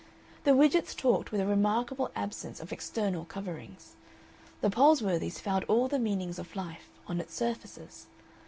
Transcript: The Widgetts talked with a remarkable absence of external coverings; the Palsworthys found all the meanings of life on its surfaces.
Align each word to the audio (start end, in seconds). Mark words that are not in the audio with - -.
The 0.45 0.53
Widgetts 0.55 0.95
talked 0.95 1.31
with 1.31 1.39
a 1.41 1.45
remarkable 1.45 2.09
absence 2.15 2.59
of 2.59 2.71
external 2.73 3.23
coverings; 3.23 3.93
the 4.61 4.71
Palsworthys 4.71 5.39
found 5.39 5.63
all 5.65 5.87
the 5.87 5.99
meanings 5.99 6.39
of 6.39 6.55
life 6.55 6.89
on 7.07 7.19
its 7.21 7.35
surfaces. 7.35 8.07